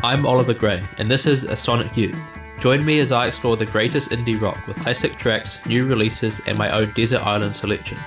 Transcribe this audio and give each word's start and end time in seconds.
I'm 0.00 0.26
Oliver 0.26 0.54
Gray, 0.54 0.80
and 0.98 1.10
this 1.10 1.26
is 1.26 1.42
A 1.42 1.56
Sonic 1.56 1.96
Youth. 1.96 2.30
Join 2.60 2.84
me 2.84 3.00
as 3.00 3.10
I 3.10 3.26
explore 3.26 3.56
the 3.56 3.66
greatest 3.66 4.10
indie 4.10 4.40
rock 4.40 4.64
with 4.68 4.78
classic 4.78 5.16
tracks, 5.16 5.58
new 5.66 5.86
releases, 5.86 6.40
and 6.46 6.56
my 6.56 6.70
own 6.70 6.92
desert 6.92 7.26
island 7.26 7.56
selection. 7.56 7.98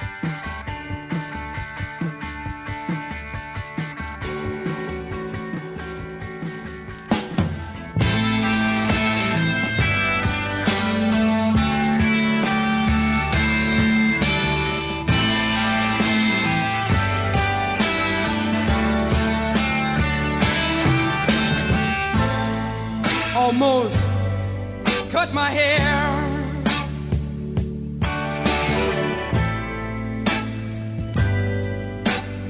My 25.33 25.49
hair. 25.49 26.41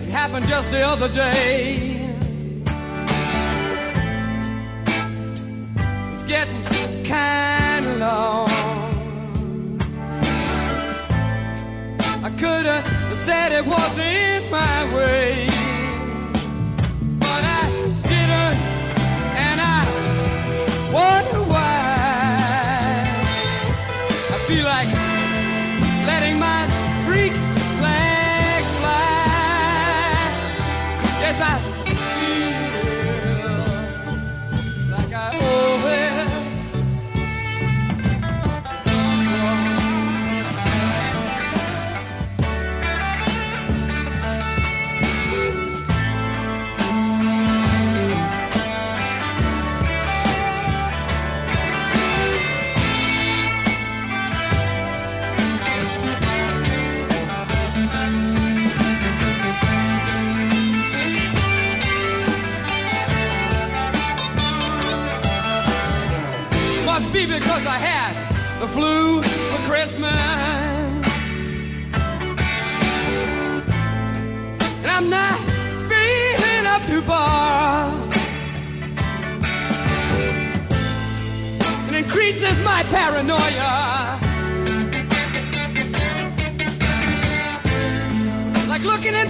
It 0.02 0.10
happened 0.10 0.48
just 0.48 0.72
the 0.72 0.82
other 0.82 1.08
day. 1.10 2.16
It's 6.14 6.24
getting 6.24 7.04
kind 7.06 7.86
of 7.88 7.98
long. 8.00 8.50
I 12.24 12.30
could 12.40 12.66
have 12.66 13.18
said 13.20 13.52
it 13.52 13.66
wasn't 13.66 14.50
my 14.50 14.96
way. 14.96 15.51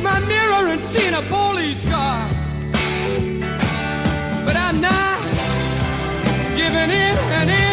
My 0.01 0.19
mirror 0.21 0.67
and 0.73 0.83
seeing 0.85 1.13
a 1.13 1.21
police 1.23 1.83
car. 1.85 2.27
But 4.45 4.55
I'm 4.55 4.81
not 4.81 5.19
giving 6.55 6.89
in 6.89 7.17
an 7.39 7.49
inch 7.49 7.70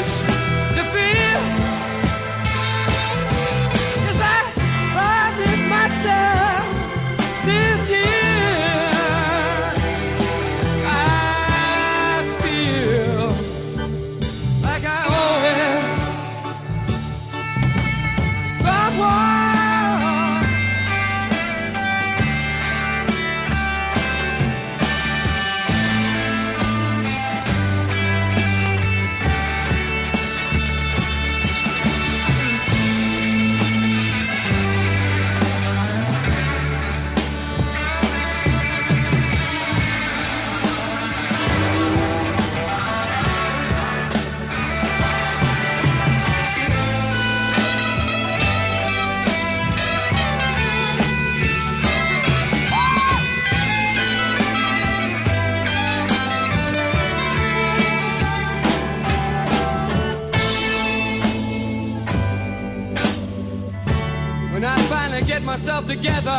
together, 65.69 66.31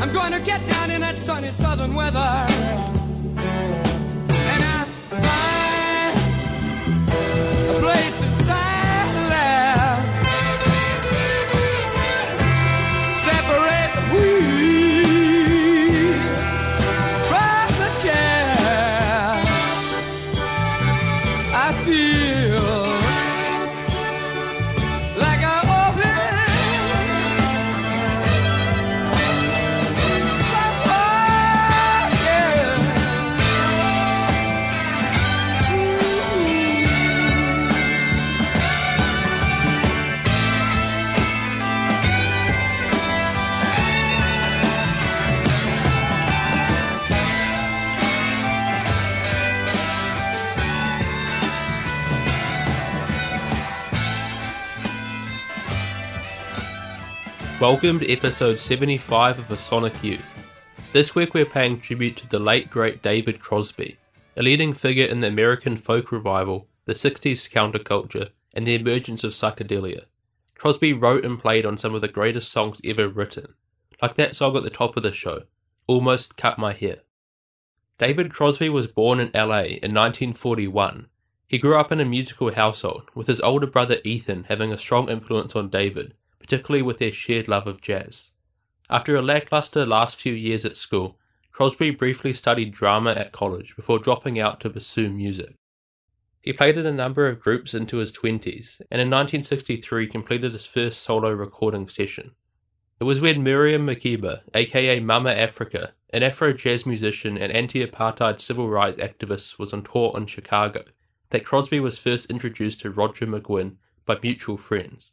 I'm 0.00 0.12
going 0.14 0.32
to 0.32 0.40
get 0.40 0.66
down 0.66 0.90
in 0.90 1.02
that 1.02 1.18
sunny 1.18 1.52
southern 1.52 1.94
weather. 1.94 3.01
Welcome 57.62 58.00
to 58.00 58.12
episode 58.12 58.58
75 58.58 59.38
of 59.38 59.48
A 59.52 59.56
Sonic 59.56 60.02
Youth. 60.02 60.28
This 60.92 61.14
week 61.14 61.32
we're 61.32 61.46
paying 61.46 61.78
tribute 61.78 62.16
to 62.16 62.28
the 62.28 62.40
late 62.40 62.68
great 62.68 63.04
David 63.04 63.38
Crosby, 63.38 63.98
a 64.36 64.42
leading 64.42 64.74
figure 64.74 65.06
in 65.06 65.20
the 65.20 65.28
American 65.28 65.76
folk 65.76 66.10
revival, 66.10 66.66
the 66.86 66.92
60s 66.92 67.48
counterculture, 67.48 68.30
and 68.52 68.66
the 68.66 68.74
emergence 68.74 69.22
of 69.22 69.30
psychedelia. 69.30 70.06
Crosby 70.56 70.92
wrote 70.92 71.24
and 71.24 71.38
played 71.38 71.64
on 71.64 71.78
some 71.78 71.94
of 71.94 72.00
the 72.00 72.08
greatest 72.08 72.50
songs 72.50 72.80
ever 72.82 73.06
written, 73.06 73.54
like 74.02 74.16
that 74.16 74.34
song 74.34 74.56
at 74.56 74.64
the 74.64 74.68
top 74.68 74.96
of 74.96 75.04
the 75.04 75.12
show, 75.12 75.42
Almost 75.86 76.36
Cut 76.36 76.58
My 76.58 76.72
Hair. 76.72 76.96
David 77.96 78.34
Crosby 78.34 78.70
was 78.70 78.88
born 78.88 79.20
in 79.20 79.30
LA 79.32 79.78
in 79.78 79.94
1941. 79.94 81.06
He 81.46 81.58
grew 81.58 81.78
up 81.78 81.92
in 81.92 82.00
a 82.00 82.04
musical 82.04 82.52
household, 82.52 83.08
with 83.14 83.28
his 83.28 83.40
older 83.40 83.68
brother 83.68 83.98
Ethan 84.02 84.46
having 84.48 84.72
a 84.72 84.78
strong 84.78 85.08
influence 85.08 85.54
on 85.54 85.68
David, 85.68 86.14
particularly 86.42 86.82
with 86.82 86.98
their 86.98 87.12
shared 87.12 87.48
love 87.48 87.66
of 87.66 87.80
jazz. 87.80 88.32
After 88.90 89.16
a 89.16 89.22
lackluster 89.22 89.86
last 89.86 90.16
few 90.16 90.34
years 90.34 90.66
at 90.66 90.76
school, 90.76 91.18
Crosby 91.52 91.90
briefly 91.90 92.34
studied 92.34 92.72
drama 92.72 93.12
at 93.12 93.30
college 93.30 93.76
before 93.76 93.98
dropping 93.98 94.38
out 94.40 94.60
to 94.60 94.70
pursue 94.70 95.10
music. 95.10 95.54
He 96.40 96.52
played 96.52 96.76
in 96.76 96.86
a 96.86 96.92
number 96.92 97.28
of 97.28 97.38
groups 97.38 97.72
into 97.72 97.98
his 97.98 98.10
20s, 98.10 98.80
and 98.90 99.00
in 99.00 99.08
1963 99.08 100.08
completed 100.08 100.52
his 100.52 100.66
first 100.66 101.00
solo 101.00 101.30
recording 101.30 101.88
session. 101.88 102.32
It 102.98 103.04
was 103.04 103.20
when 103.20 103.44
Miriam 103.44 103.86
Makeba, 103.86 104.40
aka 104.52 104.98
Mama 104.98 105.30
Africa, 105.30 105.94
an 106.10 106.24
Afro 106.24 106.52
jazz 106.52 106.84
musician 106.84 107.38
and 107.38 107.52
anti 107.52 107.86
apartheid 107.86 108.40
civil 108.40 108.68
rights 108.68 109.00
activist, 109.00 109.58
was 109.58 109.72
on 109.72 109.84
tour 109.84 110.12
in 110.16 110.26
Chicago, 110.26 110.82
that 111.30 111.44
Crosby 111.44 111.78
was 111.78 111.98
first 111.98 112.28
introduced 112.28 112.80
to 112.80 112.90
Roger 112.90 113.26
McGuinn 113.26 113.76
by 114.04 114.18
mutual 114.20 114.56
friends. 114.56 115.11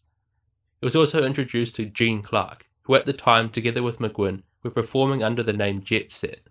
He 0.80 0.86
was 0.86 0.96
also 0.96 1.24
introduced 1.24 1.76
to 1.76 1.86
Gene 1.86 2.22
Clark, 2.22 2.66
who 2.84 2.96
at 2.96 3.06
the 3.06 3.14
time, 3.14 3.50
together 3.50 3.84
with 3.84 4.00
McGuinn, 4.00 4.44
were 4.64 4.72
performing 4.72 5.24
under 5.24 5.44
the 5.44 5.54
name 5.54 5.84
Jet 5.84 6.12
Set. 6.12 6.42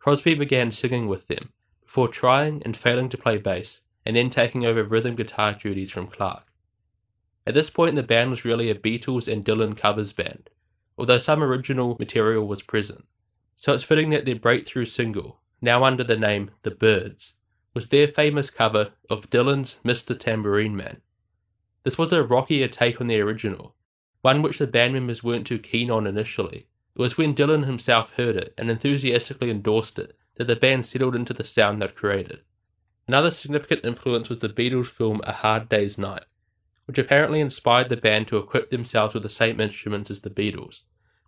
Crosby 0.00 0.34
began 0.34 0.72
singing 0.72 1.06
with 1.06 1.28
them, 1.28 1.52
before 1.82 2.08
trying 2.08 2.62
and 2.64 2.76
failing 2.76 3.08
to 3.10 3.16
play 3.16 3.38
bass, 3.38 3.82
and 4.04 4.16
then 4.16 4.28
taking 4.28 4.66
over 4.66 4.82
rhythm 4.82 5.14
guitar 5.14 5.52
duties 5.52 5.90
from 5.90 6.08
Clark. 6.08 6.52
At 7.46 7.54
this 7.54 7.70
point, 7.70 7.94
the 7.94 8.02
band 8.02 8.30
was 8.30 8.44
really 8.44 8.70
a 8.70 8.74
Beatles 8.74 9.32
and 9.32 9.44
Dylan 9.44 9.76
covers 9.76 10.12
band, 10.12 10.50
although 10.98 11.18
some 11.18 11.42
original 11.42 11.96
material 11.98 12.46
was 12.46 12.62
present. 12.62 13.04
So 13.56 13.72
it's 13.72 13.84
fitting 13.84 14.10
that 14.10 14.24
their 14.24 14.34
breakthrough 14.34 14.86
single, 14.86 15.40
now 15.60 15.84
under 15.84 16.02
the 16.02 16.16
name 16.16 16.50
The 16.62 16.72
Byrds, 16.72 17.34
was 17.72 17.88
their 17.88 18.08
famous 18.08 18.50
cover 18.50 18.92
of 19.08 19.30
Dylan's 19.30 19.78
Mr. 19.84 20.18
Tambourine 20.18 20.74
Man. 20.74 21.00
This 21.84 21.98
was 21.98 22.12
a 22.14 22.24
rockier 22.24 22.66
take 22.66 22.98
on 23.00 23.08
the 23.08 23.20
original, 23.20 23.74
one 24.22 24.40
which 24.40 24.58
the 24.58 24.66
band 24.66 24.94
members 24.94 25.22
weren't 25.22 25.46
too 25.46 25.58
keen 25.58 25.90
on 25.90 26.06
initially. 26.06 26.66
It 26.96 26.98
was 26.98 27.18
when 27.18 27.34
Dylan 27.34 27.66
himself 27.66 28.14
heard 28.14 28.36
it 28.36 28.54
and 28.56 28.70
enthusiastically 28.70 29.50
endorsed 29.50 29.98
it 29.98 30.16
that 30.36 30.46
the 30.46 30.56
band 30.56 30.86
settled 30.86 31.14
into 31.14 31.34
the 31.34 31.44
sound 31.44 31.82
they'd 31.82 31.94
created. 31.94 32.40
Another 33.06 33.30
significant 33.30 33.84
influence 33.84 34.30
was 34.30 34.38
the 34.38 34.48
Beatles 34.48 34.86
film 34.86 35.20
A 35.24 35.32
Hard 35.32 35.68
Day's 35.68 35.98
Night, 35.98 36.24
which 36.86 36.96
apparently 36.96 37.38
inspired 37.38 37.90
the 37.90 37.98
band 37.98 38.28
to 38.28 38.38
equip 38.38 38.70
themselves 38.70 39.12
with 39.12 39.22
the 39.22 39.28
same 39.28 39.60
instruments 39.60 40.10
as 40.10 40.20
the 40.20 40.30
Beatles, 40.30 40.80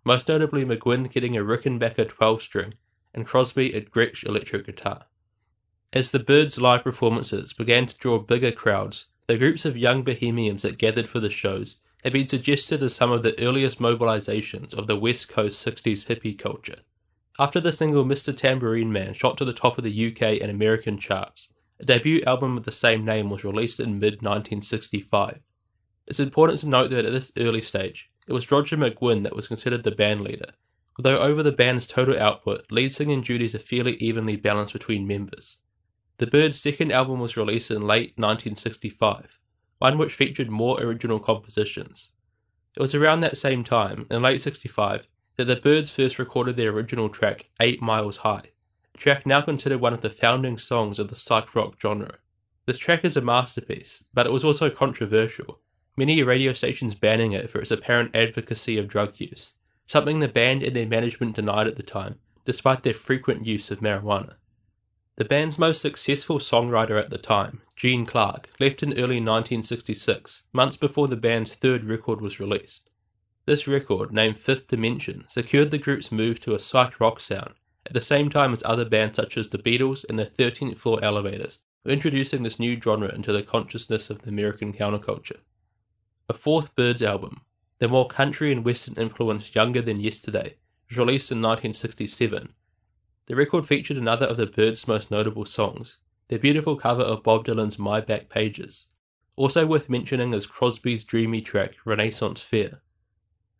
most 0.03 0.27
notably 0.27 0.65
McGuinn 0.65 1.11
getting 1.11 1.37
a 1.37 1.41
Rickenbacker 1.41 2.09
12 2.09 2.41
string 2.41 2.73
and 3.13 3.27
Crosby 3.27 3.73
a 3.73 3.81
Gretsch 3.81 4.25
electric 4.25 4.65
guitar. 4.65 5.05
As 5.93 6.09
the 6.09 6.19
Byrds' 6.19 6.59
live 6.59 6.83
performances 6.83 7.53
began 7.53 7.85
to 7.85 7.97
draw 7.97 8.17
bigger 8.17 8.51
crowds, 8.51 9.05
the 9.27 9.37
groups 9.37 9.65
of 9.65 9.77
young 9.77 10.03
bohemians 10.03 10.61
that 10.61 10.77
gathered 10.77 11.09
for 11.09 11.19
the 11.19 11.29
shows 11.29 11.75
had 12.01 12.13
been 12.13 12.27
suggested 12.29 12.81
as 12.81 12.95
some 12.95 13.11
of 13.11 13.23
the 13.23 13.37
earliest 13.43 13.77
mobilizations 13.77 14.73
of 14.73 14.87
the 14.87 14.95
West 14.95 15.27
Coast 15.27 15.65
60s 15.65 16.05
hippie 16.05 16.37
culture. 16.37 16.77
After 17.37 17.59
the 17.59 17.73
single 17.73 18.05
Mr. 18.05 18.35
Tambourine 18.35 18.91
Man 18.91 19.13
shot 19.13 19.37
to 19.37 19.45
the 19.45 19.51
top 19.51 19.77
of 19.77 19.83
the 19.83 20.07
UK 20.07 20.41
and 20.41 20.49
American 20.49 20.97
charts, 20.97 21.49
a 21.77 21.83
debut 21.83 22.23
album 22.25 22.55
of 22.55 22.63
the 22.63 22.71
same 22.71 23.03
name 23.03 23.29
was 23.29 23.43
released 23.43 23.81
in 23.81 23.99
mid 23.99 24.21
1965. 24.21 25.41
It's 26.07 26.21
important 26.21 26.61
to 26.61 26.69
note 26.69 26.89
that 26.91 27.03
at 27.03 27.11
this 27.11 27.33
early 27.37 27.61
stage, 27.61 28.09
it 28.27 28.33
was 28.33 28.49
Roger 28.49 28.77
McGuinn 28.77 29.23
that 29.23 29.35
was 29.35 29.49
considered 29.49 29.83
the 29.83 29.91
band 29.91 30.21
leader, 30.21 30.53
although 30.97 31.19
over 31.19 31.43
the 31.43 31.51
band's 31.51 31.85
total 31.85 32.17
output, 32.17 32.71
lead 32.71 32.93
singing 32.93 33.21
duties 33.21 33.53
are 33.53 33.59
fairly 33.59 33.95
evenly 33.97 34.37
balanced 34.37 34.71
between 34.71 35.05
members. 35.05 35.57
The 36.19 36.25
Byrds' 36.25 36.59
second 36.59 36.91
album 36.91 37.19
was 37.19 37.37
released 37.37 37.69
in 37.69 37.85
late 37.85 38.13
1965, 38.17 39.37
one 39.77 39.99
which 39.99 40.15
featured 40.15 40.49
more 40.49 40.81
original 40.81 41.19
compositions. 41.19 42.09
It 42.75 42.81
was 42.81 42.95
around 42.95 43.19
that 43.19 43.37
same 43.37 43.63
time, 43.63 44.07
in 44.09 44.23
late 44.23 44.41
65, 44.41 45.07
that 45.35 45.45
the 45.45 45.57
Byrds 45.57 45.91
first 45.91 46.17
recorded 46.17 46.57
their 46.57 46.71
original 46.71 47.09
track, 47.09 47.51
8 47.59 47.83
Miles 47.83 48.17
High, 48.17 48.49
a 48.95 48.97
track 48.97 49.27
now 49.27 49.41
considered 49.41 49.79
one 49.79 49.93
of 49.93 50.01
the 50.01 50.09
founding 50.09 50.57
songs 50.57 50.97
of 50.97 51.09
the 51.09 51.15
psych 51.15 51.53
rock 51.53 51.75
genre. 51.79 52.17
This 52.65 52.79
track 52.79 53.05
is 53.05 53.15
a 53.15 53.21
masterpiece, 53.21 54.03
but 54.11 54.25
it 54.25 54.33
was 54.33 54.43
also 54.43 54.71
controversial, 54.71 55.59
many 55.95 56.23
radio 56.23 56.51
stations 56.51 56.95
banning 56.95 57.33
it 57.33 57.47
for 57.47 57.61
its 57.61 57.69
apparent 57.69 58.15
advocacy 58.15 58.79
of 58.79 58.87
drug 58.87 59.19
use, 59.19 59.53
something 59.85 60.19
the 60.19 60.27
band 60.27 60.63
and 60.63 60.75
their 60.75 60.87
management 60.87 61.35
denied 61.35 61.67
at 61.67 61.75
the 61.75 61.83
time, 61.83 62.15
despite 62.43 62.81
their 62.81 62.95
frequent 62.95 63.45
use 63.45 63.69
of 63.69 63.81
marijuana. 63.81 64.33
The 65.17 65.25
band's 65.25 65.57
most 65.57 65.81
successful 65.81 66.37
songwriter 66.37 66.99
at 66.99 67.09
the 67.09 67.17
time, 67.17 67.61
Gene 67.75 68.05
Clark, 68.05 68.51
left 68.59 68.83
in 68.83 68.93
early 68.93 69.19
1966, 69.19 70.43
months 70.53 70.77
before 70.77 71.07
the 71.07 71.15
band's 71.15 71.55
third 71.55 71.85
record 71.85 72.21
was 72.21 72.39
released. 72.39 72.91
This 73.47 73.65
record, 73.65 74.13
named 74.13 74.37
Fifth 74.37 74.67
Dimension, 74.67 75.25
secured 75.27 75.71
the 75.71 75.79
group's 75.79 76.11
move 76.11 76.39
to 76.41 76.53
a 76.53 76.59
psych 76.59 76.99
rock 76.99 77.19
sound 77.19 77.55
at 77.87 77.93
the 77.93 78.01
same 78.01 78.29
time 78.29 78.53
as 78.53 78.61
other 78.63 78.85
bands 78.85 79.15
such 79.15 79.37
as 79.37 79.47
the 79.47 79.57
Beatles 79.57 80.05
and 80.07 80.19
the 80.19 80.25
13th 80.27 80.77
Floor 80.77 80.99
Elevators 81.01 81.57
were 81.83 81.89
introducing 81.89 82.43
this 82.43 82.59
new 82.59 82.79
genre 82.79 83.09
into 83.09 83.33
the 83.33 83.41
consciousness 83.41 84.11
of 84.11 84.21
the 84.21 84.29
American 84.29 84.71
counterculture. 84.71 85.39
A 86.29 86.33
fourth 86.35 86.75
Byrds 86.75 87.01
album, 87.01 87.41
the 87.79 87.87
more 87.87 88.07
country 88.07 88.51
and 88.51 88.63
western 88.63 88.93
influenced 88.93 89.55
Younger 89.55 89.81
Than 89.81 89.99
Yesterday, 89.99 90.57
was 90.87 90.97
released 90.99 91.31
in 91.31 91.39
1967. 91.41 92.53
The 93.27 93.35
record 93.35 93.65
featured 93.65 93.97
another 93.97 94.25
of 94.25 94.37
the 94.37 94.45
Byrds' 94.45 94.87
most 94.87 95.11
notable 95.11 95.43
songs, 95.43 95.97
their 96.29 96.39
beautiful 96.39 96.77
cover 96.77 97.01
of 97.01 97.23
Bob 97.23 97.45
Dylan's 97.45 97.77
My 97.77 97.99
Back 97.99 98.29
Pages. 98.29 98.85
Also 99.35 99.67
worth 99.67 99.89
mentioning 99.89 100.33
is 100.33 100.45
Crosby's 100.45 101.03
dreamy 101.03 101.41
track 101.41 101.73
Renaissance 101.83 102.41
Fair. 102.41 102.81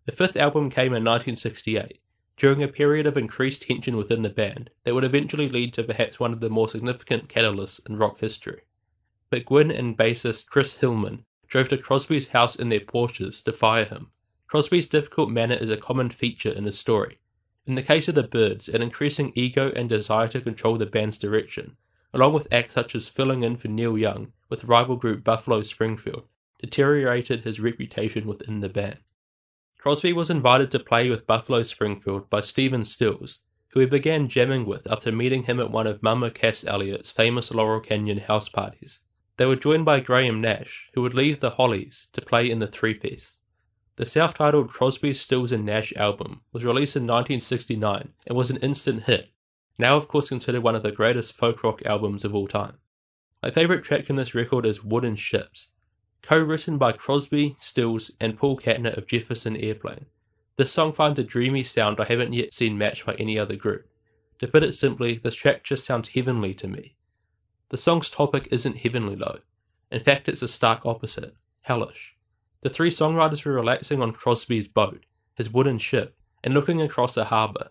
The 0.06 0.14
fifth 0.14 0.38
album 0.38 0.70
came 0.70 0.94
in 0.94 1.04
1968 1.04 2.00
during 2.38 2.64
a 2.64 2.70
period 2.70 3.06
of 3.06 3.18
increased 3.18 3.64
tension 3.64 3.98
within 3.98 4.22
the 4.22 4.30
band 4.30 4.70
that 4.86 4.94
would 4.94 5.04
eventually 5.04 5.50
lead 5.50 5.74
to 5.74 5.84
perhaps 5.84 6.18
one 6.18 6.32
of 6.32 6.40
the 6.40 6.50
more 6.50 6.70
significant 6.70 7.28
catalysts 7.28 7.86
in 7.90 7.98
rock 7.98 8.22
history. 8.22 8.62
McGuinn 9.34 9.78
and 9.78 9.98
bassist 9.98 10.46
Chris 10.46 10.78
Hillman 10.78 11.26
drove 11.48 11.68
to 11.68 11.78
Crosby's 11.78 12.30
house 12.30 12.56
in 12.56 12.70
their 12.70 12.80
Porsches 12.80 13.44
to 13.44 13.52
fire 13.52 13.84
him. 13.84 14.12
Crosby's 14.48 14.88
difficult 14.88 15.30
manner 15.30 15.56
is 15.56 15.70
a 15.70 15.76
common 15.76 16.10
feature 16.10 16.52
in 16.52 16.64
his 16.64 16.80
story. 16.80 17.20
In 17.68 17.76
the 17.76 17.84
case 17.84 18.08
of 18.08 18.16
the 18.16 18.24
Byrds, 18.24 18.70
an 18.70 18.82
increasing 18.82 19.34
ego 19.36 19.74
and 19.76 19.90
desire 19.90 20.30
to 20.30 20.40
control 20.40 20.78
the 20.78 20.86
band's 20.86 21.18
direction, 21.18 21.76
along 22.14 22.32
with 22.32 22.48
acts 22.50 22.76
such 22.76 22.96
as 22.96 23.10
filling 23.10 23.44
in 23.44 23.58
for 23.58 23.68
Neil 23.68 23.98
Young 23.98 24.32
with 24.48 24.64
rival 24.64 24.96
group 24.96 25.26
Buffalo 25.26 25.62
Springfield, 25.64 26.30
deteriorated 26.60 27.42
his 27.42 27.60
reputation 27.60 28.26
within 28.26 28.62
the 28.62 28.70
band. 28.70 29.00
Crosby 29.78 30.14
was 30.14 30.30
invited 30.30 30.72
to 30.72 30.80
play 30.80 31.10
with 31.10 31.28
Buffalo 31.28 31.62
Springfield 31.64 32.30
by 32.30 32.40
Stephen 32.40 32.86
Stills, 32.86 33.42
who 33.72 33.82
he 33.82 33.86
began 33.86 34.30
jamming 34.30 34.66
with 34.66 34.90
after 34.90 35.12
meeting 35.12 35.44
him 35.44 35.60
at 35.60 35.70
one 35.70 35.88
of 35.88 36.02
Mama 36.02 36.32
Cass 36.32 36.64
Elliot's 36.64 37.12
famous 37.12 37.52
Laurel 37.52 37.82
Canyon 37.82 38.20
house 38.20 38.48
parties. 38.48 39.02
They 39.36 39.46
were 39.46 39.58
joined 39.58 39.84
by 39.84 40.00
Graham 40.00 40.40
Nash, 40.40 40.90
who 40.94 41.02
would 41.02 41.14
leave 41.14 41.42
the 41.42 41.50
Hollies 41.50 42.08
to 42.14 42.22
play 42.22 42.50
in 42.50 42.60
the 42.60 42.68
three 42.68 42.94
piece. 42.94 43.40
The 43.98 44.06
self 44.06 44.34
titled 44.34 44.70
Crosby, 44.70 45.14
Stills, 45.14 45.52
and 45.52 45.66
Nash 45.66 45.94
album 45.96 46.42
was 46.52 46.64
released 46.64 46.96
in 46.96 47.04
1969 47.04 48.14
and 48.26 48.38
was 48.38 48.50
an 48.50 48.58
instant 48.58 49.04
hit, 49.04 49.32
now, 49.80 49.96
of 49.96 50.08
course, 50.08 50.30
considered 50.30 50.64
one 50.64 50.76
of 50.76 50.82
the 50.82 50.92
greatest 50.92 51.34
folk 51.34 51.64
rock 51.64 51.86
albums 51.86 52.26
of 52.26 52.34
all 52.34 52.48
time. 52.48 52.78
My 53.44 53.52
favourite 53.52 53.84
track 53.84 54.10
in 54.10 54.16
this 54.16 54.34
record 54.34 54.66
is 54.66 54.84
Wooden 54.84 55.18
Ships, 55.18 55.70
co-written 56.24 56.80
by 56.80 56.94
Crosby, 56.94 57.56
Stills, 57.60 58.10
and 58.20 58.38
Paul 58.38 58.58
Kantner 58.58 58.98
of 58.98 59.06
Jefferson 59.06 59.56
Airplane. 59.56 60.08
This 60.56 60.72
song 60.72 60.94
finds 60.94 61.20
a 61.20 61.24
dreamy 61.24 61.64
sound 61.64 62.00
I 62.00 62.06
haven't 62.06 62.34
yet 62.34 62.54
seen 62.54 62.78
matched 62.78 63.06
by 63.06 63.14
any 63.16 63.38
other 63.38 63.56
group. 63.56 63.88
To 64.40 64.48
put 64.48 64.64
it 64.64 64.74
simply, 64.74 65.20
this 65.20 65.36
track 65.36 65.64
just 65.64 65.86
sounds 65.86 66.10
heavenly 66.10 66.56
to 66.56 66.68
me. 66.68 66.96
The 67.70 67.78
song's 67.78 68.10
topic 68.10 68.48
isn't 68.50 68.78
heavenly 68.78 69.16
though. 69.16 69.40
In 69.92 70.00
fact, 70.00 70.28
it's 70.28 70.42
a 70.42 70.48
stark 70.48 70.86
opposite, 70.86 71.36
hellish. 71.62 72.17
The 72.62 72.70
three 72.70 72.90
songwriters 72.90 73.46
were 73.46 73.54
relaxing 73.54 74.02
on 74.02 74.14
Crosby's 74.14 74.68
boat, 74.68 75.06
his 75.36 75.54
wooden 75.54 75.78
ship, 75.78 76.16
and 76.44 76.54
looking 76.54 76.82
across 76.82 77.14
the 77.14 77.26
harbour. 77.26 77.70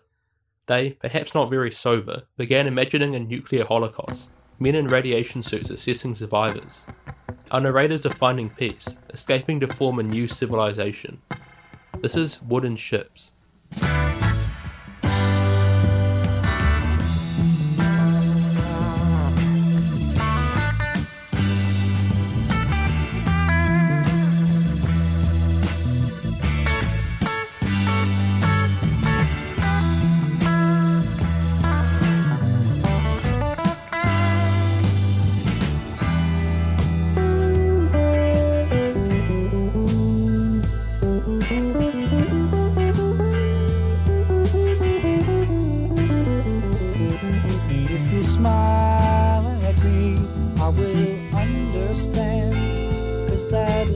They, 0.67 0.91
perhaps 0.91 1.33
not 1.33 1.49
very 1.49 1.71
sober, 1.71 2.23
began 2.37 2.67
imagining 2.67 3.13
a 3.15 3.19
nuclear 3.19 3.65
holocaust, 3.65 4.29
men 4.59 4.75
in 4.75 4.87
radiation 4.87 5.43
suits 5.43 5.69
assessing 5.69 6.15
survivors. 6.15 6.81
Our 7.51 7.61
narrators 7.61 8.05
are 8.05 8.13
finding 8.13 8.49
peace, 8.49 8.97
escaping 9.09 9.59
to 9.61 9.67
form 9.67 9.99
a 9.99 10.03
new 10.03 10.27
civilization. 10.27 11.21
This 12.01 12.15
is 12.15 12.41
Wooden 12.41 12.77
Ships. 12.77 13.31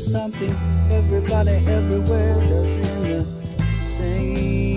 Something 0.01 0.51
everybody 0.91 1.51
everywhere 1.51 2.33
does 2.47 2.75
in 2.75 3.03
the 3.57 3.71
same 3.71 4.70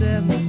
seven 0.00 0.39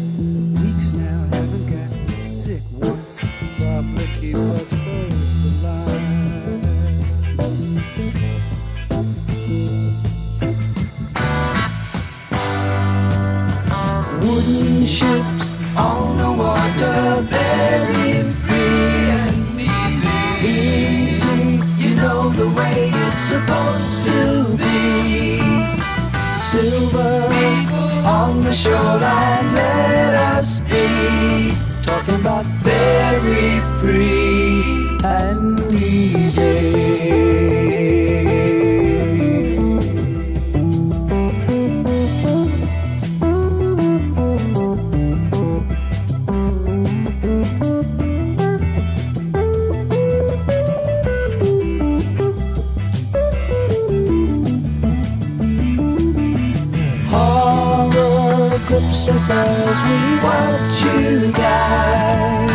Horror 59.01 59.15
us 59.15 59.29
as 59.31 59.77
we 59.87 59.97
watch 60.23 60.83
you 60.85 61.31
die. 61.31 62.49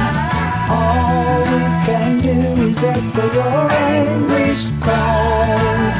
All 0.70 1.42
we 1.42 1.62
can 1.84 2.10
do 2.20 2.36
is 2.68 2.82
echo 2.84 3.32
your 3.34 3.72
anguished 3.72 4.72
cries. 4.80 5.94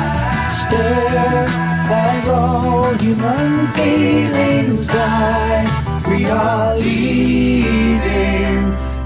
Stare 0.57 1.49
as 1.91 2.29
all 2.29 2.95
human 2.95 3.67
feelings 3.73 4.87
die. 4.87 5.67
We 6.09 6.27
are 6.27 6.77
leaving. 6.77 7.97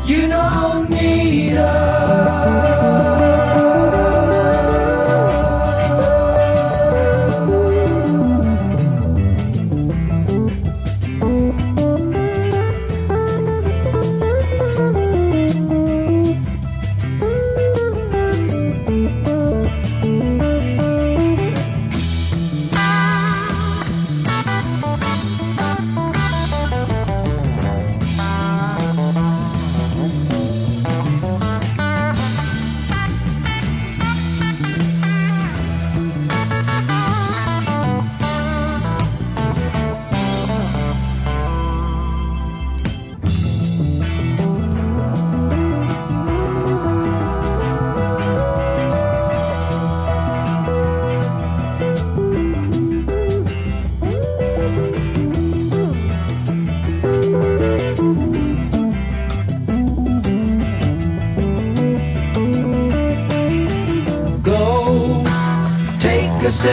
You 0.04 0.28
don't 0.28 0.90
need 0.90 1.56
us. 1.56 3.29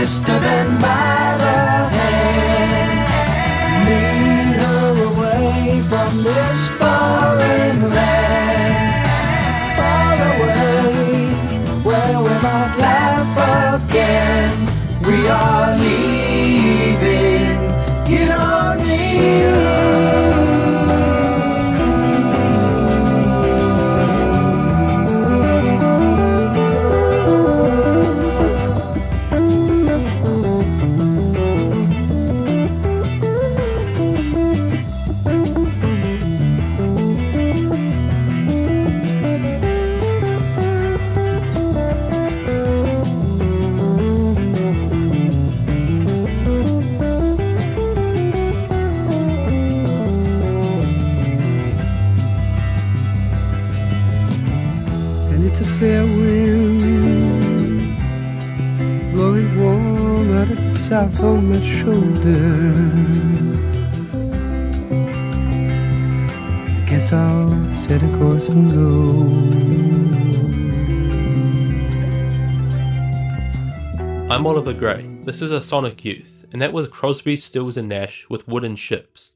Sister 0.07 0.31
and 0.31 0.79
by 0.79 1.35
the 1.43 1.57
hand, 1.97 2.99
lead 3.87 4.55
her 4.63 4.87
away 5.09 5.81
from 5.89 6.23
this 6.23 6.59
foreign 6.79 7.79
land, 7.97 8.89
far 9.77 10.15
away 10.31 11.27
where 11.87 12.17
we 12.25 12.33
might 12.45 12.73
laugh 12.85 13.35
again. 13.81 14.53
We 15.05 15.17
are 15.27 15.75
leaving. 15.77 17.59
You 18.09 18.23
don't 18.27 18.77
need 18.87 20.26
on 61.15 61.49
my 61.49 61.59
shoulder. 61.61 62.73
I 66.69 66.85
guess 66.89 67.13
I'll 67.13 67.67
set 67.67 68.03
a 68.03 68.07
course 68.17 68.49
and 68.49 68.69
go. 68.69 68.87
I'm 74.33 74.45
Oliver 74.45 74.73
Gray. 74.73 75.07
This 75.23 75.41
is 75.41 75.51
a 75.51 75.61
Sonic 75.61 76.03
Youth, 76.03 76.45
and 76.51 76.61
that 76.61 76.73
was 76.73 76.89
Crosby, 76.89 77.37
Stills 77.37 77.77
and 77.77 77.87
Nash 77.87 78.27
with 78.29 78.47
Wooden 78.47 78.75
Ships. 78.75 79.31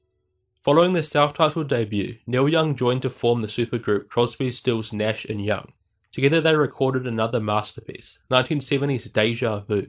Following 0.61 0.91
their 0.91 1.03
self-titled 1.03 1.69
debut, 1.69 2.17
Neil 2.27 2.49
Young 2.49 2.75
joined 2.75 3.01
to 3.03 3.09
form 3.09 3.41
the 3.41 3.47
supergroup 3.47 4.09
Crosby, 4.09 4.51
Stills, 4.51 4.91
Nash 4.91 5.23
and 5.25 5.43
Young. 5.43 5.71
Together 6.11 6.41
they 6.41 6.55
recorded 6.55 7.07
another 7.07 7.39
masterpiece, 7.39 8.19
1970's 8.29 9.05
Deja 9.05 9.61
Vu. 9.61 9.87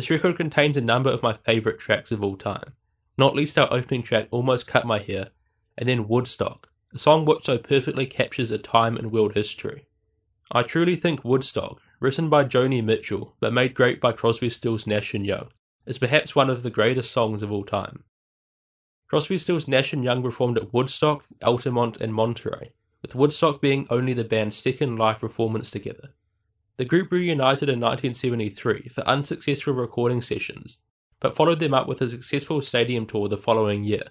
This 0.00 0.08
record 0.08 0.38
contains 0.38 0.78
a 0.78 0.80
number 0.80 1.10
of 1.10 1.22
my 1.22 1.34
favourite 1.34 1.78
tracks 1.78 2.10
of 2.10 2.24
all 2.24 2.38
time, 2.38 2.72
not 3.18 3.34
least 3.34 3.58
our 3.58 3.70
opening 3.70 4.02
track 4.02 4.28
Almost 4.30 4.66
Cut 4.66 4.86
My 4.86 4.98
Hair, 4.98 5.28
and 5.76 5.90
then 5.90 6.08
Woodstock, 6.08 6.70
a 6.94 6.98
song 6.98 7.26
which 7.26 7.44
so 7.44 7.58
perfectly 7.58 8.06
captures 8.06 8.50
a 8.50 8.56
time 8.56 8.96
in 8.96 9.10
world 9.10 9.34
history. 9.34 9.88
I 10.50 10.62
truly 10.62 10.96
think 10.96 11.22
Woodstock, 11.22 11.82
written 12.00 12.30
by 12.30 12.44
Joni 12.44 12.82
Mitchell 12.82 13.36
but 13.40 13.52
made 13.52 13.74
great 13.74 14.00
by 14.00 14.12
Crosby, 14.12 14.48
Stills, 14.48 14.86
Nash 14.86 15.12
and 15.12 15.26
Young, 15.26 15.50
is 15.84 15.98
perhaps 15.98 16.34
one 16.34 16.48
of 16.48 16.62
the 16.62 16.70
greatest 16.70 17.10
songs 17.10 17.42
of 17.42 17.52
all 17.52 17.64
time. 17.64 18.04
Crosby, 19.06 19.36
Stills, 19.36 19.68
Nash 19.68 19.92
and 19.92 20.02
Young 20.02 20.22
performed 20.22 20.56
at 20.56 20.72
Woodstock, 20.72 21.26
Altamont 21.42 21.98
and 21.98 22.14
Monterey, 22.14 22.72
with 23.02 23.14
Woodstock 23.14 23.60
being 23.60 23.86
only 23.90 24.14
the 24.14 24.24
band's 24.24 24.56
second 24.56 24.96
live 24.96 25.18
performance 25.20 25.70
together. 25.70 26.14
The 26.80 26.86
group 26.86 27.12
reunited 27.12 27.68
in 27.68 27.78
1973 27.78 28.88
for 28.88 29.02
unsuccessful 29.02 29.74
recording 29.74 30.22
sessions, 30.22 30.78
but 31.20 31.36
followed 31.36 31.60
them 31.60 31.74
up 31.74 31.86
with 31.86 32.00
a 32.00 32.08
successful 32.08 32.62
stadium 32.62 33.04
tour 33.04 33.28
the 33.28 33.36
following 33.36 33.84
year. 33.84 34.04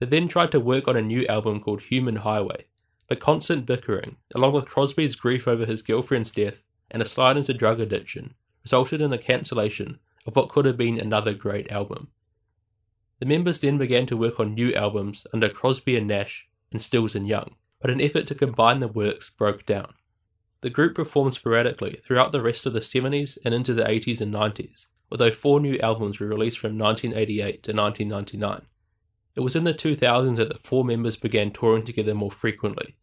They 0.00 0.06
then 0.06 0.26
tried 0.26 0.50
to 0.50 0.58
work 0.58 0.88
on 0.88 0.96
a 0.96 1.00
new 1.00 1.24
album 1.28 1.60
called 1.60 1.82
Human 1.82 2.16
Highway, 2.16 2.64
but 3.06 3.20
constant 3.20 3.66
bickering, 3.66 4.16
along 4.34 4.52
with 4.52 4.66
Crosby's 4.66 5.14
grief 5.14 5.46
over 5.46 5.64
his 5.64 5.80
girlfriend's 5.80 6.32
death 6.32 6.64
and 6.90 7.00
a 7.00 7.06
slide 7.06 7.36
into 7.36 7.54
drug 7.54 7.78
addiction, 7.78 8.34
resulted 8.64 9.00
in 9.00 9.10
the 9.10 9.16
cancellation 9.16 10.00
of 10.26 10.34
what 10.34 10.48
could 10.48 10.64
have 10.64 10.76
been 10.76 10.98
another 10.98 11.34
great 11.34 11.70
album. 11.70 12.08
The 13.20 13.26
members 13.26 13.60
then 13.60 13.78
began 13.78 14.06
to 14.06 14.16
work 14.16 14.40
on 14.40 14.54
new 14.54 14.74
albums 14.74 15.24
under 15.32 15.48
Crosby 15.48 15.96
and 15.96 16.08
Nash 16.08 16.48
and 16.72 16.82
Stills 16.82 17.14
and 17.14 17.28
Young, 17.28 17.54
but 17.80 17.92
an 17.92 18.00
effort 18.00 18.26
to 18.26 18.34
combine 18.34 18.80
the 18.80 18.88
works 18.88 19.30
broke 19.30 19.64
down. 19.64 19.94
The 20.62 20.70
group 20.70 20.94
performed 20.94 21.34
sporadically 21.34 22.00
throughout 22.04 22.30
the 22.30 22.40
rest 22.40 22.66
of 22.66 22.72
the 22.72 22.80
70s 22.80 23.36
and 23.44 23.52
into 23.52 23.74
the 23.74 23.82
80s 23.82 24.20
and 24.20 24.32
90s, 24.32 24.86
although 25.10 25.32
four 25.32 25.58
new 25.58 25.76
albums 25.80 26.20
were 26.20 26.28
released 26.28 26.60
from 26.60 26.78
1988 26.78 27.64
to 27.64 27.72
1999. 27.72 28.62
It 29.34 29.40
was 29.40 29.56
in 29.56 29.64
the 29.64 29.74
2000s 29.74 30.36
that 30.36 30.50
the 30.50 30.58
four 30.58 30.84
members 30.84 31.16
began 31.16 31.50
touring 31.50 31.84
together 31.84 32.14
more 32.14 32.30
frequently, 32.30 32.94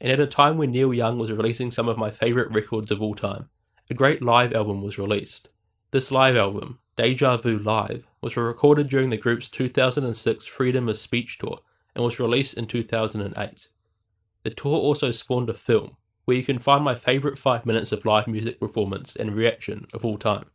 and 0.00 0.10
at 0.10 0.18
a 0.18 0.26
time 0.26 0.56
when 0.56 0.70
Neil 0.70 0.94
Young 0.94 1.18
was 1.18 1.30
releasing 1.30 1.70
some 1.70 1.88
of 1.88 1.98
my 1.98 2.10
favourite 2.10 2.50
records 2.50 2.90
of 2.90 3.02
all 3.02 3.14
time, 3.14 3.50
a 3.90 3.94
great 3.94 4.22
live 4.22 4.54
album 4.54 4.80
was 4.80 4.98
released. 4.98 5.50
This 5.90 6.10
live 6.10 6.36
album, 6.36 6.78
Deja 6.96 7.36
Vu 7.36 7.58
Live, 7.58 8.06
was 8.22 8.34
recorded 8.34 8.88
during 8.88 9.10
the 9.10 9.18
group's 9.18 9.48
2006 9.48 10.46
Freedom 10.46 10.88
of 10.88 10.96
Speech 10.96 11.36
tour 11.36 11.60
and 11.94 12.02
was 12.02 12.18
released 12.18 12.56
in 12.56 12.66
2008. 12.66 13.68
The 14.42 14.50
tour 14.50 14.78
also 14.78 15.10
spawned 15.10 15.50
a 15.50 15.54
film, 15.54 15.98
where 16.24 16.36
you 16.36 16.42
can 16.42 16.58
find 16.58 16.82
my 16.82 16.94
favourite 16.94 17.38
5 17.38 17.66
minutes 17.66 17.92
of 17.92 18.04
live 18.04 18.26
music 18.26 18.58
performance 18.58 19.16
and 19.16 19.34
reaction 19.34 19.86
of 19.92 20.04
all 20.04 20.18
time. 20.18 20.46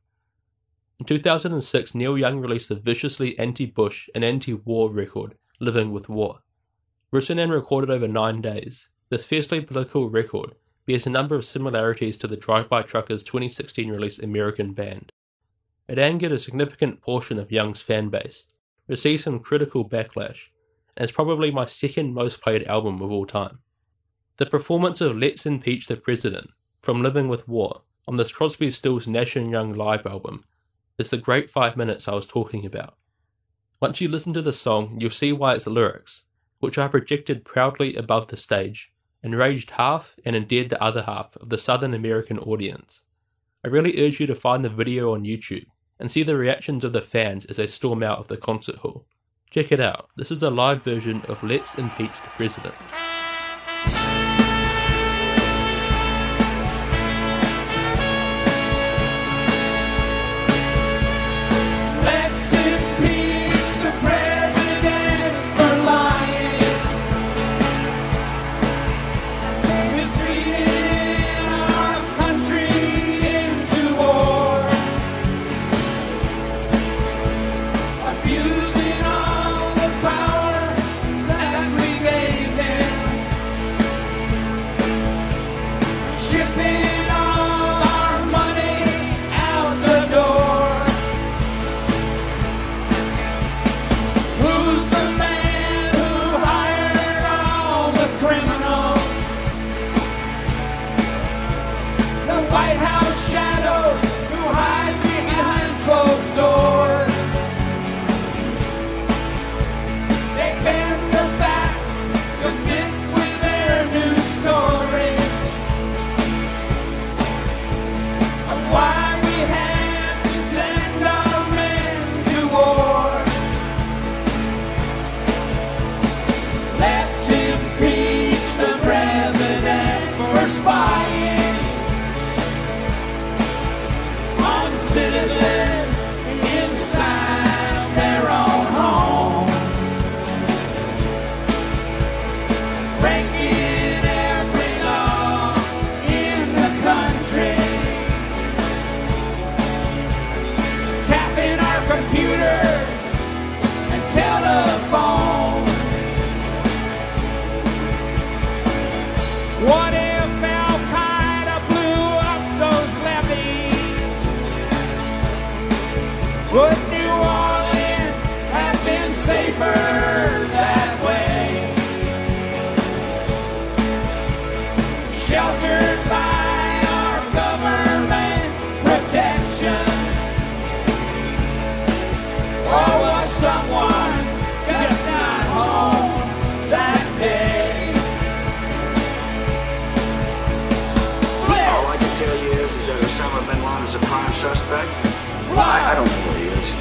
In 1.00 1.06
2006, 1.06 1.96
Neil 1.96 2.18
Young 2.18 2.40
released 2.40 2.70
the 2.70 2.76
viciously 2.76 3.38
anti 3.40 3.66
Bush 3.66 4.10
and 4.14 4.24
anti 4.24 4.54
war 4.54 4.92
record, 4.92 5.36
Living 5.60 5.92
with 5.92 6.10
War. 6.10 6.40
Written 7.12 7.40
and 7.40 7.52
recorded 7.52 7.90
over 7.90 8.08
nine 8.08 8.42
days, 8.42 8.90
this 9.10 9.26
fiercely 9.26 9.62
political 9.62 10.10
record 10.10 10.56
bears 10.86 11.08
a 11.08 11.10
number 11.10 11.36
of 11.36 11.46
similarities 11.46 12.18
to 12.18 12.28
the 12.28 12.36
Drive 12.36 12.68
By 12.68 12.82
Truckers 12.82 13.24
2016 13.24 13.90
release 13.90 14.20
American 14.20 14.74
Band. 14.74 15.12
It 15.88 15.98
angered 15.98 16.32
a 16.32 16.40
significant 16.40 17.02
portion 17.02 17.40
of 17.40 17.52
Young's 17.52 17.82
fan 17.82 18.10
base, 18.10 18.46
received 18.88 19.24
some 19.24 19.40
critical 19.40 19.88
backlash, 19.88 20.50
and 20.98 21.06
is 21.06 21.12
probably 21.12 21.50
my 21.50 21.66
second 21.66 22.14
most 22.14 22.42
played 22.42 22.68
album 22.68 23.02
of 23.02 23.12
all 23.12 23.26
time. 23.26 23.60
The 24.40 24.46
performance 24.46 25.02
of 25.02 25.18
Let's 25.18 25.46
Impeach 25.46 25.88
the 25.88 25.98
President 25.98 26.52
from 26.82 27.04
Living 27.04 27.28
with 27.28 27.46
War 27.46 27.82
on 28.08 28.16
this 28.16 28.32
Crosby, 28.32 28.72
Stills, 28.72 29.06
Nash 29.06 29.36
and 29.36 29.52
Young 29.52 29.74
live 29.74 30.06
album 30.06 30.46
is 30.98 31.10
the 31.10 31.18
great 31.18 31.52
five 31.52 31.76
minutes 31.76 32.08
I 32.08 32.16
was 32.16 32.26
talking 32.26 32.66
about. 32.66 32.96
Once 33.82 34.00
you 34.00 34.08
listen 34.08 34.32
to 34.32 34.42
the 34.42 34.54
song, 34.54 34.96
you'll 34.98 35.10
see 35.10 35.34
why 35.34 35.56
its 35.56 35.68
lyrics, 35.68 36.24
which 36.60 36.78
are 36.78 36.88
projected 36.88 37.44
proudly 37.44 37.98
above 37.98 38.30
the 38.30 38.38
stage, 38.38 38.94
enraged 39.24 39.72
half 39.72 40.16
and 40.24 40.38
endeared 40.38 40.70
the 40.70 40.82
other 40.82 41.02
half 41.02 41.36
of 41.36 41.50
the 41.50 41.58
Southern 41.58 41.94
American 41.94 42.40
audience. 42.40 43.04
I 43.66 43.68
really 43.68 44.02
urge 44.02 44.22
you 44.22 44.28
to 44.28 44.36
find 44.36 44.64
the 44.64 44.70
video 44.70 45.14
on 45.14 45.26
YouTube 45.26 45.66
and 46.00 46.10
see 46.10 46.24
the 46.24 46.38
reactions 46.38 46.86
of 46.86 46.94
the 46.94 47.02
fans 47.02 47.44
as 47.48 47.58
they 47.58 47.68
storm 47.68 48.04
out 48.04 48.20
of 48.20 48.30
the 48.30 48.38
concert 48.38 48.78
hall. 48.78 49.06
Check 49.52 49.74
it 49.74 49.82
out. 49.82 50.12
This 50.16 50.32
is 50.32 50.42
a 50.44 50.50
live 50.50 50.82
version 50.82 51.24
of 51.28 51.44
Let's 51.44 51.76
Impeach 51.76 52.22
the 52.22 52.30
President. 52.38 52.76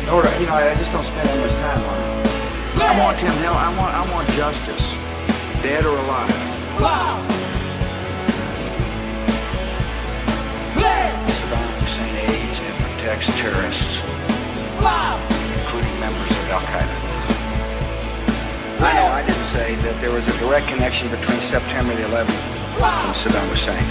Or, 0.08 0.24
you 0.40 0.46
know, 0.46 0.54
I 0.54 0.74
just 0.76 0.90
don't 0.90 1.04
spend 1.04 1.28
that 1.28 1.38
much 1.38 1.52
time 1.60 1.84
on 1.84 1.96
it. 2.00 2.08
I 2.80 2.98
want 2.98 3.18
him 3.20 3.34
hell. 3.44 3.52
I 3.52 3.68
want, 3.76 3.92
I 3.92 4.10
want 4.10 4.26
justice, 4.30 4.92
dead 5.60 5.84
or 5.84 5.98
alive. 5.98 6.32
Play! 10.72 11.12
Saddam 11.28 11.68
Hussein 11.84 12.14
aids 12.24 12.60
and 12.60 12.74
protects 12.80 13.28
terrorists, 13.36 14.00
including 15.60 15.92
members 16.00 16.32
of 16.32 16.50
Al 16.56 16.64
Qaeda. 16.72 16.96
I 18.80 18.92
know 18.94 19.12
I 19.12 19.22
didn't 19.26 19.44
say 19.52 19.74
that 19.74 20.00
there 20.00 20.12
was 20.12 20.26
a 20.26 20.32
direct 20.38 20.68
connection 20.68 21.10
between 21.10 21.40
September 21.42 21.94
the 21.94 22.02
11th 22.04 22.30
and 22.80 23.14
Saddam 23.14 23.46
Hussein. 23.50 23.84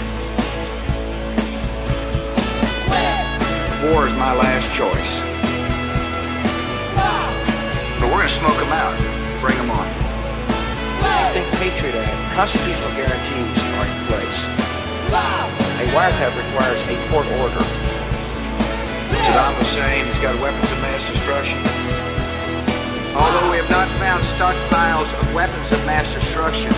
war 3.92 4.08
is 4.08 4.12
my 4.14 4.34
last 4.34 4.74
choice. 4.74 5.27
To 8.28 8.34
smoke 8.34 8.60
them 8.60 8.72
out. 8.76 8.92
Bring 9.40 9.56
them 9.56 9.72
on. 9.72 9.88
I 11.00 11.32
think 11.32 11.48
Patriot 11.56 11.96
Act, 11.96 12.12
constitutional 12.36 12.92
guarantees 12.92 13.56
are 13.80 13.88
in 13.88 13.96
place. 14.04 14.38
A 15.80 15.84
wiretap 15.96 16.36
requires 16.36 16.80
a 16.92 16.96
court 17.08 17.24
order. 17.40 17.64
Saddam 19.24 19.56
Hussein 19.56 20.04
has 20.04 20.18
got 20.20 20.36
weapons 20.44 20.68
of 20.68 20.78
mass 20.84 21.08
destruction. 21.08 21.56
Although 23.16 23.48
we 23.48 23.56
have 23.56 23.70
not 23.72 23.88
found 23.96 24.20
stockpiles 24.20 25.08
of 25.16 25.24
weapons 25.32 25.72
of 25.72 25.80
mass 25.86 26.12
destruction, 26.12 26.72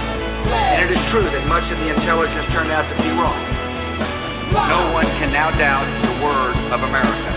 and 0.71 0.79
it 0.87 0.91
is 0.95 1.03
true 1.11 1.27
that 1.27 1.45
much 1.51 1.67
of 1.75 1.79
the 1.83 1.91
intelligence 1.91 2.47
turned 2.55 2.71
out 2.71 2.87
to 2.87 2.97
be 3.03 3.11
wrong, 3.19 3.39
no 4.71 4.81
one 4.95 5.07
can 5.19 5.33
now 5.35 5.51
doubt 5.59 5.87
the 6.07 6.15
word 6.23 6.55
of 6.71 6.79
America. 6.87 7.30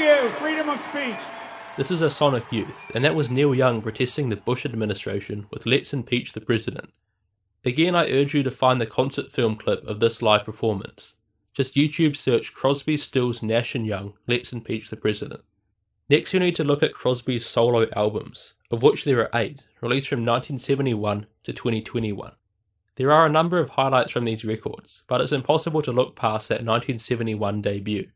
You. 0.00 0.30
Freedom 0.30 0.70
of 0.70 0.80
speech. 0.80 1.20
This 1.76 1.90
is 1.90 2.00
a 2.00 2.10
Sonic 2.10 2.50
Youth, 2.50 2.90
and 2.94 3.04
that 3.04 3.14
was 3.14 3.30
Neil 3.30 3.54
Young 3.54 3.82
protesting 3.82 4.30
the 4.30 4.36
Bush 4.36 4.64
administration 4.64 5.46
with 5.50 5.66
Let's 5.66 5.92
Impeach 5.92 6.32
the 6.32 6.40
President. 6.40 6.90
Again, 7.66 7.94
I 7.94 8.10
urge 8.10 8.32
you 8.32 8.42
to 8.42 8.50
find 8.50 8.80
the 8.80 8.86
concert 8.86 9.30
film 9.30 9.56
clip 9.56 9.86
of 9.86 10.00
this 10.00 10.22
live 10.22 10.44
performance. 10.44 11.16
Just 11.52 11.74
YouTube 11.74 12.16
search 12.16 12.54
Crosby, 12.54 12.96
Stills, 12.96 13.42
Nash 13.42 13.74
and 13.74 13.86
Young, 13.86 14.14
Let's 14.26 14.54
Impeach 14.54 14.88
the 14.88 14.96
President. 14.96 15.42
Next, 16.08 16.32
you 16.32 16.40
need 16.40 16.54
to 16.54 16.64
look 16.64 16.82
at 16.82 16.94
Crosby's 16.94 17.44
solo 17.44 17.86
albums, 17.94 18.54
of 18.70 18.82
which 18.82 19.04
there 19.04 19.20
are 19.20 19.38
eight, 19.38 19.68
released 19.82 20.08
from 20.08 20.20
1971 20.20 21.26
to 21.44 21.52
2021. 21.52 22.32
There 22.96 23.12
are 23.12 23.26
a 23.26 23.30
number 23.30 23.58
of 23.58 23.70
highlights 23.70 24.12
from 24.12 24.24
these 24.24 24.46
records, 24.46 25.04
but 25.06 25.20
it's 25.20 25.32
impossible 25.32 25.82
to 25.82 25.92
look 25.92 26.16
past 26.16 26.48
that 26.48 26.64
1971 26.64 27.60
debut. 27.60 28.08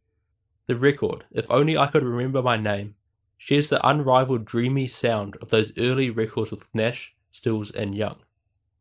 The 0.66 0.76
record, 0.76 1.26
If 1.30 1.50
Only 1.50 1.76
I 1.76 1.88
Could 1.88 2.02
Remember 2.02 2.40
My 2.40 2.56
Name, 2.56 2.94
shares 3.36 3.68
the 3.68 3.86
unrivaled 3.86 4.46
dreamy 4.46 4.86
sound 4.86 5.36
of 5.42 5.50
those 5.50 5.76
early 5.76 6.08
records 6.08 6.50
with 6.50 6.74
Nash, 6.74 7.14
Stills, 7.30 7.70
and 7.70 7.94
Young. 7.94 8.16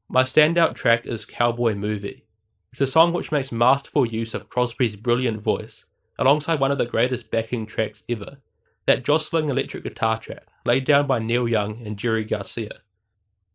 My 0.07 0.23
standout 0.23 0.75
track 0.75 1.05
is 1.05 1.25
Cowboy 1.25 1.75
Movie. 1.75 2.23
It's 2.71 2.79
a 2.79 2.87
song 2.87 3.11
which 3.11 3.33
makes 3.33 3.51
masterful 3.51 4.05
use 4.05 4.33
of 4.33 4.47
Crosby's 4.47 4.95
brilliant 4.95 5.41
voice, 5.41 5.83
alongside 6.17 6.61
one 6.61 6.71
of 6.71 6.77
the 6.77 6.85
greatest 6.85 7.29
backing 7.29 7.65
tracks 7.65 8.01
ever, 8.07 8.37
that 8.85 9.03
jostling 9.03 9.49
electric 9.49 9.83
guitar 9.83 10.17
track 10.17 10.47
laid 10.63 10.85
down 10.85 11.05
by 11.05 11.19
Neil 11.19 11.49
Young 11.49 11.85
and 11.85 11.97
Jerry 11.97 12.23
Garcia. 12.23 12.79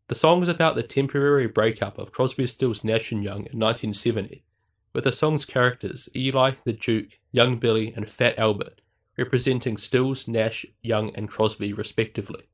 The 0.08 0.14
song 0.14 0.42
is 0.42 0.48
about 0.48 0.74
the 0.74 0.82
temporary 0.82 1.46
breakup 1.46 1.96
of 1.96 2.12
Crosby, 2.12 2.46
Stills, 2.46 2.84
Nash 2.84 3.10
and 3.10 3.24
Young 3.24 3.46
in 3.46 3.58
1970, 3.58 4.44
with 4.92 5.04
the 5.04 5.12
song's 5.12 5.46
characters 5.46 6.10
Eli, 6.14 6.52
the 6.64 6.74
Duke, 6.74 7.17
Young 7.32 7.56
Billy, 7.56 7.92
and 7.94 8.08
Fat 8.08 8.38
Albert 8.38 8.80
representing 9.18 9.76
Stills, 9.76 10.28
Nash, 10.28 10.64
Young, 10.80 11.14
and 11.16 11.28
Crosby 11.28 11.72
respectively. 11.72 12.48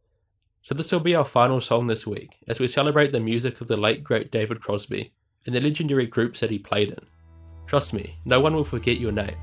So 0.62 0.74
this 0.74 0.90
will 0.90 1.00
be 1.00 1.14
our 1.14 1.26
final 1.26 1.60
song 1.60 1.87
this 1.87 2.06
week 2.06 2.37
as 2.48 2.58
we 2.58 2.68
celebrate 2.68 3.12
the 3.12 3.20
music 3.20 3.60
of 3.60 3.68
the 3.68 3.76
late 3.76 4.02
great 4.02 4.32
David 4.32 4.62
Crosby 4.62 5.12
and 5.44 5.54
the 5.54 5.60
legendary 5.60 6.06
groups 6.06 6.40
that 6.40 6.50
he 6.50 6.58
played 6.58 6.88
in. 6.88 7.06
Trust 7.66 7.92
me, 7.92 8.16
no 8.24 8.40
one 8.40 8.54
will 8.54 8.64
forget 8.64 8.98
your 8.98 9.12
name. 9.12 9.37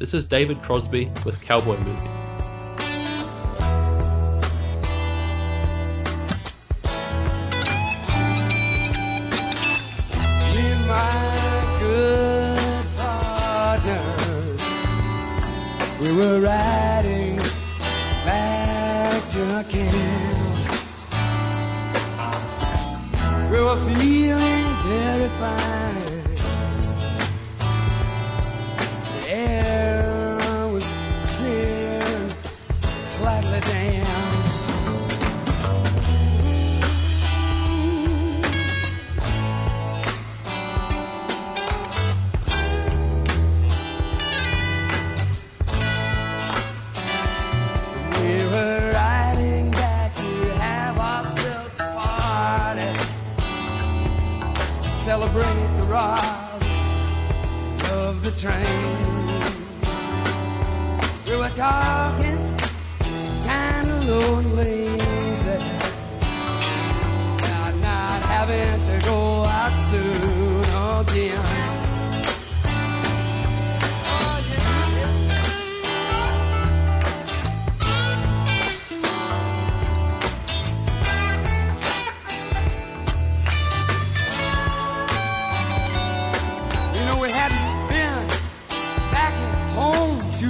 This 0.00 0.12
is 0.12 0.24
David 0.24 0.60
Crosby 0.62 1.08
with 1.24 1.40
Cowboy 1.40 1.78
Movie. 1.78 2.25
Were 16.16 16.40
riding 16.40 17.36
back 18.24 19.28
to 19.28 19.54
our 19.54 19.64
camp. 19.64 20.46
We 23.50 23.60
were 23.60 23.76
feeling 23.76 24.66
very 24.88 25.28
fine. 25.40 25.85
were 61.48 61.54
talking 61.54 62.38
kind 63.46 63.88
of 63.88 64.08
lonely. 64.08 64.86
Not, 67.40 67.74
not 67.80 68.22
having 68.22 68.80
to 68.86 69.06
go 69.06 69.44
out 69.44 69.82
soon 69.82 70.64
again. 71.00 71.66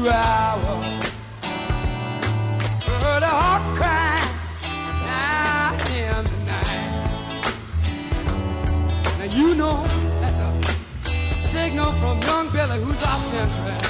drive. 0.07 0.46
Young 12.27 12.49
Billy 12.49 12.81
who's 12.81 13.03
off 13.05 13.23
central. 13.25 13.86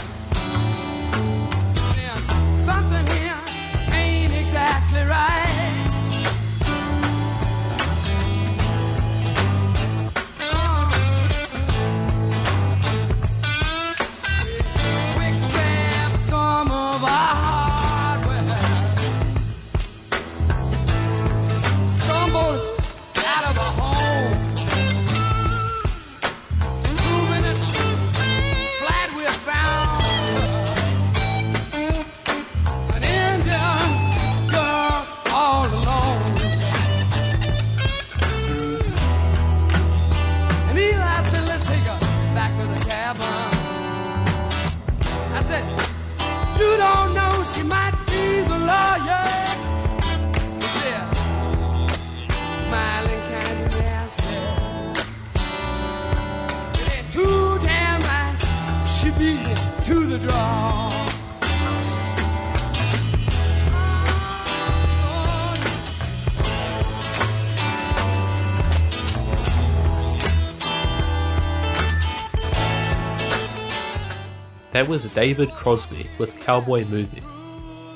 That 74.77 74.89
was 74.89 75.07
David 75.07 75.51
Crosby 75.53 76.07
with 76.19 76.39
Cowboy 76.41 76.85
Movie. 76.85 77.23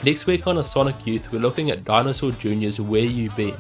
Next 0.03 0.27
week 0.27 0.47
on 0.47 0.57
A 0.57 0.65
Sonic 0.65 1.07
Youth, 1.07 1.31
we're 1.31 1.39
looking 1.39 1.71
at 1.71 1.85
Dinosaur 1.85 2.33
Jr.'s 2.33 2.81
Where 2.81 3.05
You 3.05 3.29
Been, 3.33 3.55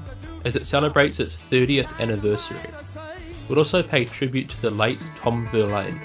as 0.46 0.56
it 0.56 0.66
celebrates 0.66 1.20
its 1.20 1.36
30th 1.36 2.00
anniversary. 2.00 2.56
We'll 3.46 3.58
also 3.58 3.82
pay 3.82 4.06
tribute 4.06 4.48
to 4.48 4.62
the 4.62 4.70
late 4.70 4.98
Tom 5.16 5.46
Verlaine. 5.48 6.00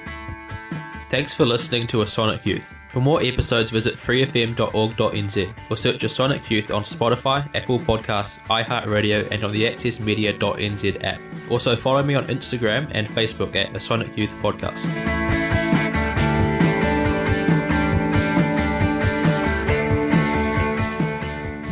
Thanks 1.10 1.34
for 1.34 1.46
listening 1.46 1.88
to 1.88 2.02
A 2.02 2.06
Sonic 2.06 2.46
Youth. 2.46 2.78
For 2.90 3.00
more 3.00 3.22
episodes, 3.22 3.72
visit 3.72 3.96
freefm.org.nz 3.96 5.54
or 5.72 5.78
search 5.78 6.04
A 6.04 6.10
Sonic 6.10 6.52
Youth 6.52 6.70
on 6.70 6.84
Spotify, 6.84 7.50
Apple 7.56 7.80
Podcasts, 7.80 8.40
iHeartRadio, 8.50 9.32
and 9.32 9.46
on 9.46 9.54
the 9.54 9.64
accessmedia.nz 9.64 11.04
app. 11.06 11.22
Also, 11.50 11.78
follow 11.78 12.04
me 12.04 12.16
on 12.16 12.28
Instagram 12.28 12.92
and 12.92 13.08
Facebook 13.08 13.56
at 13.56 13.74
A 13.74 13.80
Sonic 13.80 14.18
Youth 14.18 14.36
Podcast. 14.42 15.25